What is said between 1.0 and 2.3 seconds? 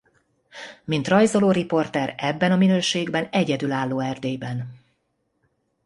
rajzoló riporter